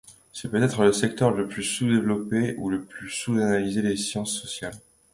C'est 0.33 0.49
peut-être 0.49 0.83
le 0.83 0.93
secteur 0.93 1.29
le 1.29 1.47
plus 1.47 1.61
sous-développé 1.61 2.55
ou 2.57 2.71
le 2.71 2.81
plus 2.81 3.11
sous-analysé 3.11 3.83
des 3.83 3.97
sciences 3.97 4.33
sociales. 4.41 4.73